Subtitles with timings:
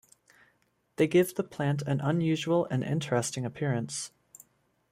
[0.95, 4.09] They give the plant an unusual and interesting appearance.